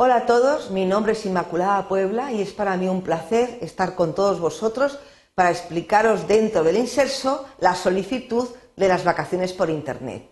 [0.00, 3.96] Hola a todos, mi nombre es Inmaculada Puebla y es para mí un placer estar
[3.96, 4.96] con todos vosotros
[5.34, 10.22] para explicaros dentro del inserso la solicitud de las vacaciones por Internet.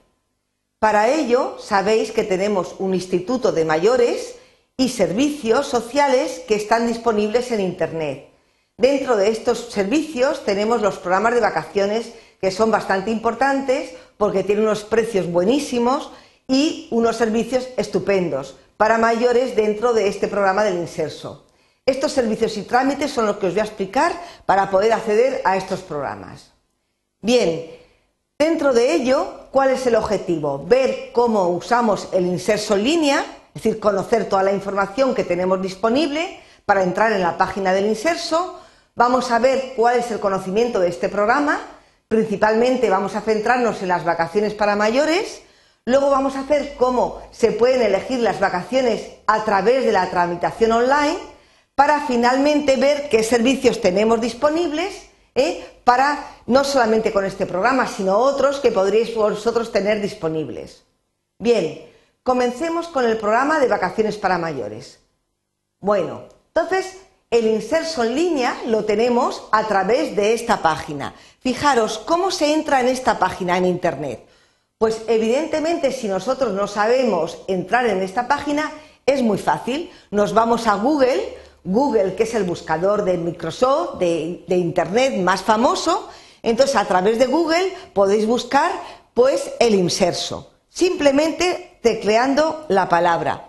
[0.79, 4.36] Para ello, sabéis que tenemos un instituto de mayores
[4.76, 8.29] y servicios sociales que están disponibles en Internet.
[8.76, 14.62] Dentro de estos servicios tenemos los programas de vacaciones que son bastante importantes porque tienen
[14.62, 16.12] unos precios buenísimos
[16.49, 21.46] y unos servicios estupendos para mayores dentro de este programa del inserso.
[21.85, 24.13] Estos servicios y trámites son los que os voy a explicar
[24.45, 26.53] para poder acceder a estos programas.
[27.22, 27.71] Bien,
[28.39, 30.64] dentro de ello, ¿cuál es el objetivo?
[30.67, 35.62] Ver cómo usamos el inserso en línea, es decir, conocer toda la información que tenemos
[35.62, 38.61] disponible para entrar en la página del inserso.
[38.94, 41.61] Vamos a ver cuál es el conocimiento de este programa.
[42.08, 45.42] Principalmente vamos a centrarnos en las vacaciones para mayores
[45.89, 50.72] Luego vamos a hacer cómo se pueden elegir las vacaciones a través de la tramitación
[50.72, 51.16] online
[51.77, 55.64] para finalmente ver qué servicios tenemos disponibles ¿eh?
[55.84, 60.83] para no solamente con este programa, sino otros que podríais vosotros tener disponibles.
[61.38, 61.88] Bien,
[62.25, 64.98] comencemos con el programa de vacaciones para mayores.
[65.78, 66.97] Bueno, entonces
[67.30, 71.14] el inserso en línea lo tenemos a través de esta página.
[71.38, 74.25] Fijaros cómo se entra en esta página en Internet.
[74.78, 78.70] Pues evidentemente si nosotros no sabemos entrar en esta página
[79.06, 79.91] es muy fácil.
[80.10, 86.10] Nos vamos a Google, Google que es el buscador de Microsoft, de, Internet más famoso.
[86.42, 88.70] Entonces a través de Google podéis buscar
[89.14, 93.48] pues el inserso, simplemente tecleando la palabra.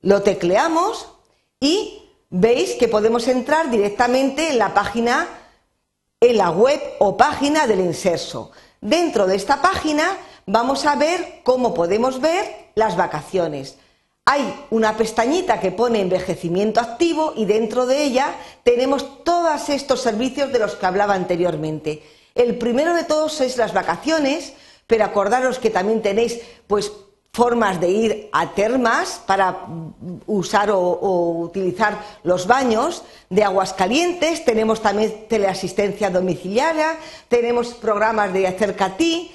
[0.00, 1.10] Lo tecleamos
[1.60, 5.28] y veis que podemos entrar directamente en la página,
[6.20, 8.50] en la web o página del inserso.
[8.80, 13.76] Dentro de esta página vamos a ver cómo podemos ver las vacaciones.
[14.26, 20.50] Hay una pestañita que pone envejecimiento activo y dentro de ella tenemos todos estos servicios
[20.52, 22.02] de los que hablaba anteriormente.
[22.34, 24.54] El primero de todos es las vacaciones,
[24.86, 26.90] pero acordaros que también tenéis pues
[27.34, 29.66] formas de ir a termas para
[30.26, 36.96] usar o, utilizar los baños de aguas calientes, tenemos también teleasistencia domiciliaria,
[37.28, 39.34] tenemos programas de acerca ti,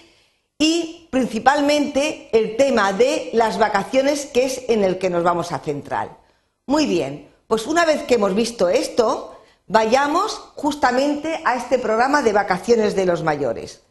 [0.60, 5.60] y principalmente el tema de las vacaciones, que es en el que nos vamos a
[5.60, 6.18] centrar.
[6.66, 9.38] Muy bien, pues una vez que hemos visto esto,
[9.68, 13.82] vayamos justamente a este programa de vacaciones de los mayores.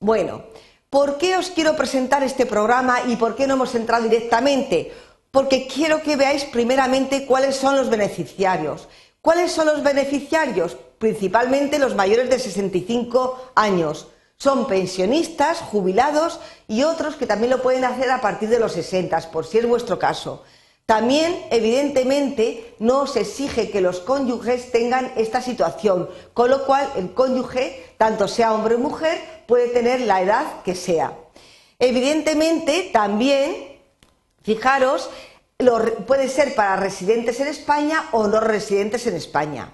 [0.00, 0.44] Bueno,
[0.90, 4.92] ¿por qué os quiero presentar este programa y por qué no hemos entrado directamente?
[5.30, 8.86] Porque quiero que veáis primeramente cuáles son los beneficiarios.
[9.22, 10.76] ¿Cuáles son los beneficiarios?
[10.98, 14.08] Principalmente los mayores de 65 años
[14.42, 19.30] son pensionistas, jubilados y otros que también lo pueden hacer a partir de los 60,
[19.30, 20.42] por si es vuestro caso.
[20.84, 27.14] También, evidentemente, no se exige que los cónyuges tengan esta situación, con lo cual el
[27.14, 31.16] cónyuge, tanto sea hombre o mujer, puede tener la edad que sea.
[31.78, 33.78] Evidentemente, también,
[34.42, 35.08] fijaros,
[36.08, 39.72] puede ser para residentes en España o no residentes en España.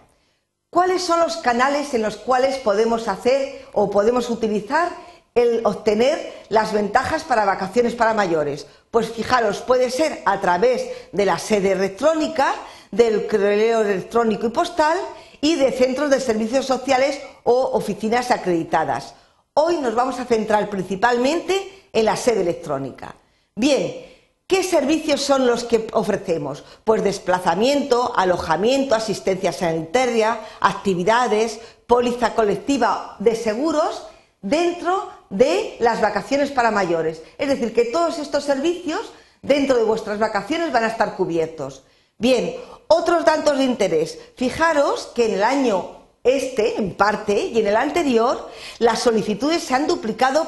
[0.70, 4.90] ¿Cuáles son los canales en los cuales podemos hacer o podemos utilizar
[5.34, 8.66] el obtener las ventajas para vacaciones para mayores?
[8.90, 12.54] Pues fijaros, puede ser a través de la sede electrónica,
[12.90, 14.98] del correo electrónico y postal
[15.40, 19.14] y de centros de servicios sociales o oficinas acreditadas.
[19.54, 23.14] Hoy nos vamos a centrar principalmente en la sede electrónica.
[23.54, 24.04] Bien,
[24.48, 26.64] ¿Qué servicios son los que ofrecemos?
[26.82, 34.06] Pues desplazamiento, alojamiento, asistencia sanitaria, actividades, póliza colectiva de seguros
[34.40, 37.20] dentro de las vacaciones para mayores.
[37.36, 41.82] Es decir, que todos estos servicios dentro de vuestras vacaciones van a estar cubiertos.
[42.16, 42.56] Bien,
[42.86, 44.18] otros datos de interés.
[44.34, 49.74] Fijaros que en el año este, en parte, y en el anterior, las solicitudes se
[49.74, 50.46] han duplicado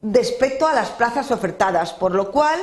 [0.00, 2.60] respecto a las plazas ofertadas, por lo cual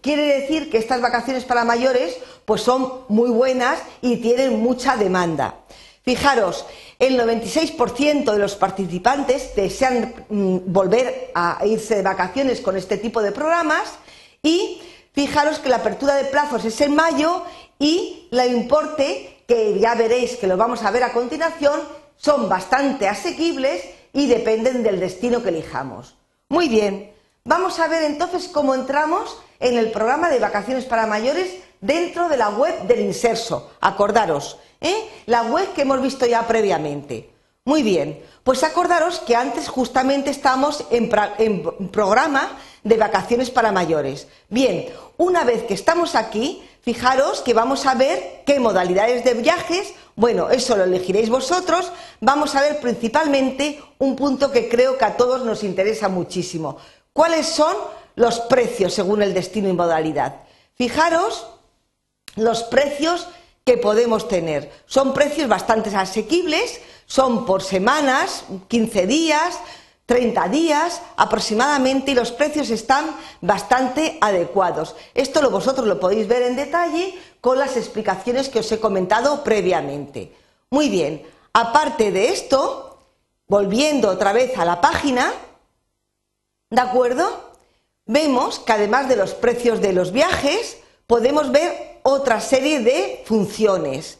[0.00, 5.56] quiere decir que estas vacaciones para mayores pues son muy buenas y tienen mucha demanda.
[6.02, 6.66] Fijaros,
[6.98, 13.22] el 96% de los participantes desean mm, volver a irse de vacaciones con este tipo
[13.22, 13.94] de programas
[14.42, 14.82] y
[15.12, 17.44] fijaros que la apertura de plazos es en mayo
[17.78, 21.80] y el importe, que ya veréis que lo vamos a ver a continuación,
[22.16, 23.82] son bastante asequibles
[24.12, 26.16] y dependen del destino que elijamos.
[26.50, 27.13] Muy bien,
[27.46, 32.38] Vamos a ver entonces cómo entramos en el programa de vacaciones para mayores dentro de
[32.38, 33.70] la web del Inserso.
[33.82, 35.10] Acordaros, ¿eh?
[35.26, 37.34] la web que hemos visto ya previamente.
[37.66, 44.26] Muy bien, pues acordaros que antes justamente estamos en, en programa de vacaciones para mayores.
[44.48, 44.86] Bien,
[45.18, 50.50] una vez que estamos aquí, Fijaros que vamos a ver qué modalidades de viajes, bueno,
[50.50, 55.46] eso lo elegiréis vosotros, vamos a ver principalmente un punto que creo que a todos
[55.46, 56.76] nos interesa muchísimo.
[57.14, 57.76] ¿Cuáles son
[58.16, 60.34] los precios según el destino y modalidad?
[60.74, 61.46] Fijaros
[62.34, 63.28] los precios
[63.64, 64.72] que podemos tener.
[64.86, 69.60] Son precios bastante asequibles, son por semanas, 15 días,
[70.06, 74.96] 30 días aproximadamente y los precios están bastante adecuados.
[75.14, 79.44] Esto lo vosotros lo podéis ver en detalle con las explicaciones que os he comentado
[79.44, 80.34] previamente.
[80.68, 82.98] Muy bien, aparte de esto,
[83.46, 85.32] volviendo otra vez a la página,
[86.74, 87.52] ¿de acuerdo?
[88.06, 94.18] Vemos que además de los precios de los viajes, podemos ver otra serie de funciones.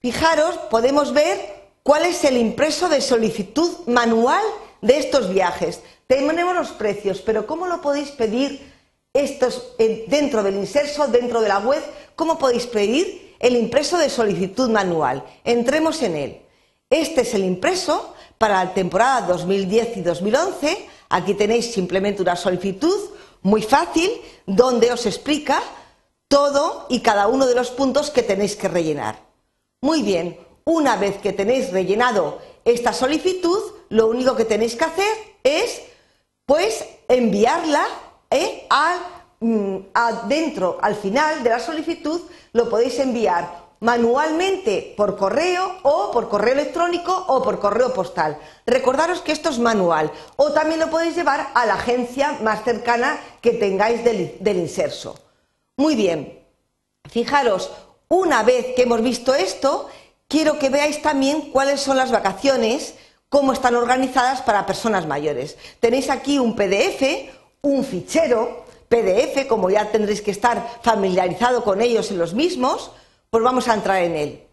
[0.00, 4.42] Fijaros, podemos ver cuál es el impreso de solicitud manual
[4.82, 5.80] de estos viajes.
[6.06, 8.72] Tenemos los precios, pero ¿cómo lo podéis pedir
[9.12, 9.74] estos
[10.08, 11.82] dentro del inserso, dentro de la web?
[12.16, 15.24] ¿Cómo podéis pedir el impreso de solicitud manual?
[15.44, 16.42] Entremos en él.
[16.90, 20.95] Este es el impreso para la temporada 2010 y 2011.
[21.08, 23.10] Aquí tenéis simplemente una solicitud
[23.42, 24.10] muy fácil
[24.46, 25.62] donde os explica
[26.28, 29.20] todo y cada uno de los puntos que tenéis que rellenar.
[29.80, 35.16] Muy bien, una vez que tenéis rellenado esta solicitud, lo único que tenéis que hacer
[35.44, 35.82] es,
[36.44, 37.86] pues, enviarla
[38.30, 38.66] ¿eh?
[39.38, 39.76] mm,
[40.28, 42.20] dentro, al final de la solicitud,
[42.52, 48.38] lo podéis enviar manualmente por correo o por correo electrónico o por correo postal.
[48.66, 53.18] Recordaros que esto es manual o también lo podéis llevar a la agencia más cercana
[53.40, 55.18] que tengáis del, del inserso.
[55.76, 56.40] Muy bien,
[57.10, 57.70] fijaros,
[58.08, 59.88] una vez que hemos visto esto,
[60.28, 62.94] quiero que veáis también cuáles son las vacaciones,
[63.28, 65.56] cómo están organizadas para personas mayores.
[65.80, 67.30] Tenéis aquí un PDF,
[67.62, 72.92] un fichero PDF, como ya tendréis que estar familiarizado con ellos en los mismos,
[73.30, 74.46] pues vamos a entrar en él.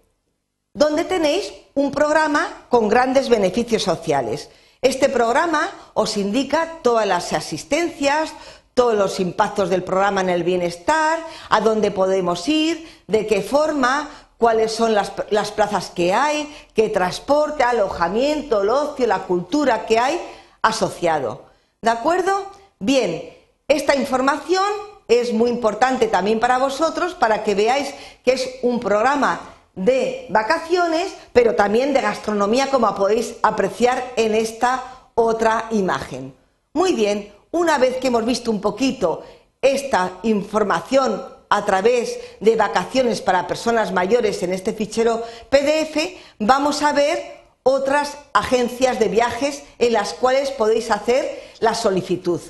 [0.74, 4.50] Donde tenéis un programa con grandes beneficios sociales.
[4.82, 8.34] Este programa os indica todas las asistencias,
[8.74, 14.10] todos los impactos del programa en el bienestar, a dónde podemos ir, de qué forma,
[14.38, 15.12] cuáles son las,
[15.52, 20.20] plazas que hay, qué transporte, alojamiento, el ocio, la cultura que hay
[20.62, 21.46] asociado.
[21.82, 22.48] ¿De acuerdo?
[22.80, 23.38] Bien,
[23.68, 24.66] esta información
[25.08, 31.14] es muy importante también para vosotros para que veáis que es un programa de vacaciones,
[31.34, 34.84] pero también de gastronomía, como podéis apreciar en esta
[35.16, 36.34] otra imagen.
[36.74, 39.24] Muy bien, una vez que hemos visto un poquito
[39.62, 46.94] esta información a través de vacaciones para personas mayores en este fichero PDF, vamos a
[46.94, 52.42] ver otras agencias de viajes en las cuales podéis hacer la solicitud.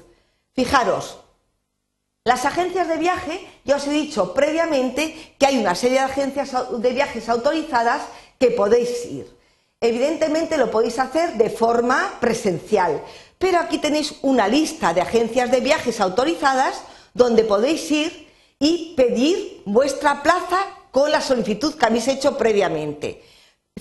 [0.53, 1.19] Fijaros,
[2.25, 6.51] las agencias de viaje, ya os he dicho previamente que hay una serie de agencias
[6.79, 8.01] de viajes autorizadas
[8.39, 9.37] que podéis ir.
[9.81, 13.03] Evidentemente lo podéis hacer de forma presencial,
[13.37, 16.81] pero aquí tenéis una lista de agencias de viajes autorizadas
[17.13, 23.21] donde podéis ir y pedir vuestra plaza con la solicitud que habéis hecho previamente.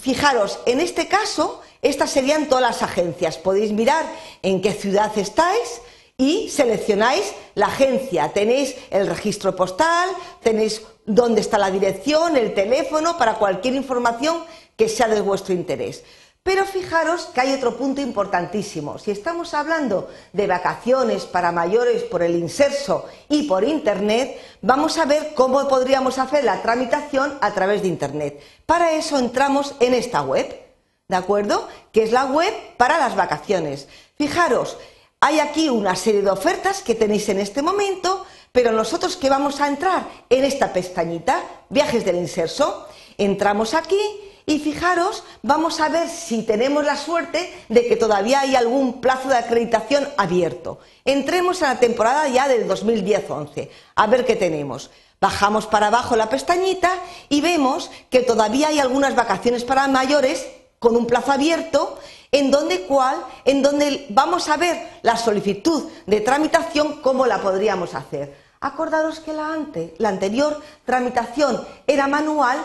[0.00, 3.38] Fijaros, en este caso, estas serían todas las agencias.
[3.38, 4.04] Podéis mirar
[4.42, 5.80] en qué ciudad estáis
[6.16, 8.32] y seleccionáis la agencia.
[8.32, 10.08] Tenéis el registro postal,
[10.42, 14.44] tenéis dónde está la dirección, el teléfono, para cualquier información
[14.76, 16.04] que sea de vuestro interés.
[16.44, 18.98] Pero fijaros que hay otro punto importantísimo.
[18.98, 25.04] Si estamos hablando de vacaciones para mayores por el inserso y por Internet, vamos a
[25.04, 28.40] ver cómo podríamos hacer la tramitación a través de Internet.
[28.66, 30.52] Para eso entramos en esta web,
[31.06, 31.69] ¿de acuerdo?
[31.92, 33.86] Que es la web para las vacaciones.
[34.16, 34.78] Fijaros,
[35.24, 39.60] hay aquí una serie de ofertas que tenéis en este momento, pero nosotros que vamos
[39.60, 42.88] a entrar en esta pestañita, viajes del inserso,
[43.19, 44.00] entramos aquí
[44.46, 49.29] y fijaros, vamos a ver si tenemos la suerte de que todavía hay algún plazo
[49.29, 50.81] de acreditación abierto.
[51.05, 54.91] Entremos en la temporada ya del 2010-11, a ver qué tenemos.
[55.20, 56.91] Bajamos para abajo la pestañita
[57.29, 60.48] y vemos que todavía hay algunas vacaciones para mayores
[60.81, 62.00] con un plazo abierto
[62.32, 67.94] en donde cuál, en donde vamos a ver la solicitud de tramitación cómo la podríamos
[67.94, 68.36] hacer.
[68.60, 69.56] Acordaros que la,
[69.98, 72.58] la anterior tramitación era manual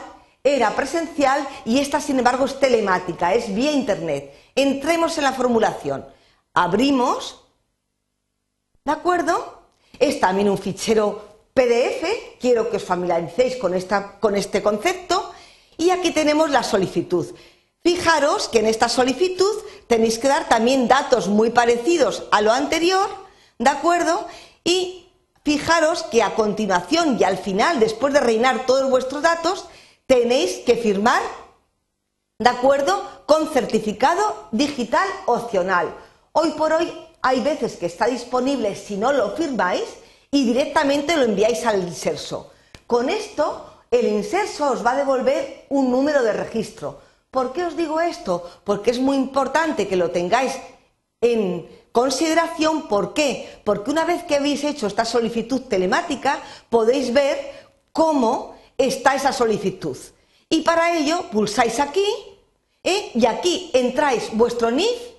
[0.48, 4.34] era presencial y esta, sin embargo, es telemática, es vía Internet.
[4.56, 6.06] Entremos en la formulación.
[6.54, 7.44] Abrimos,
[8.86, 9.64] ¿de acuerdo?
[10.00, 15.32] Es también un fichero PDF, quiero que os familiaricéis con, esta, con este concepto.
[15.78, 17.28] Y aquí tenemos la solicitud.
[17.88, 23.08] Fijaros que en esta solicitud tenéis que dar también datos muy parecidos a lo anterior,
[23.60, 24.27] ¿de acuerdo?
[24.65, 25.08] Y
[25.46, 29.67] fijaros que a continuación y al final, después de reinar todos vuestros datos,
[30.06, 31.22] tenéis que firmar,
[32.39, 35.88] ¿de acuerdo?, con certificado digital opcional.
[36.34, 36.91] Hoy por hoy
[37.22, 39.86] hay veces que está disponible si no lo firmáis
[40.29, 42.51] y directamente lo enviáis al inserso.
[42.86, 47.07] Con esto, el inserso os va a devolver un número de registro.
[47.32, 48.50] ¿Por qué os digo esto?
[48.64, 50.54] Porque es muy importante que lo tengáis
[51.22, 52.88] en consideración.
[52.88, 53.62] ¿Por qué?
[53.64, 57.38] Porque una vez que habéis hecho esta solicitud telemática, podéis ver
[57.92, 59.98] cómo está esa solicitud.
[60.50, 62.06] Y para ello pulsáis aquí
[62.84, 63.12] ¿eh?
[63.14, 65.18] y aquí entráis vuestro NIF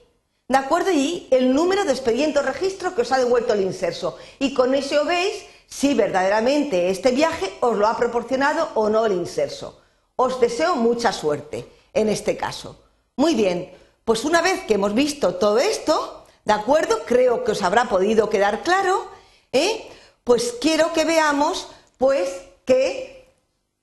[0.49, 0.91] ¿De acuerdo?
[0.91, 4.17] Y el número de expediente o registro que os ha devuelto el inserso.
[4.39, 9.13] Y con eso veis si verdaderamente este viaje os lo ha proporcionado o no el
[9.13, 9.83] inserso.
[10.17, 12.81] Os deseo mucha suerte en este caso.
[13.17, 13.73] Muy bien,
[14.05, 17.01] pues una vez que hemos visto todo esto, ¿de acuerdo?
[17.05, 19.09] Creo que os habrá podido quedar claro,
[19.53, 19.91] ¿eh?
[20.23, 22.31] Pues quiero que veamos, pues,
[22.65, 23.27] que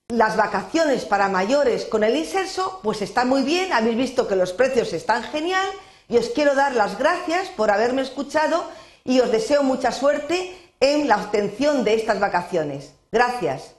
[0.08, 4.52] las vacaciones para mayores con el inserso, pues están muy bien, habéis visto que los
[4.52, 5.68] precios están genial
[6.08, 8.64] y os quiero dar las gracias por haberme escuchado
[9.04, 12.94] y os deseo mucha suerte en la obtención de estas vacaciones.
[13.12, 13.75] Gracias.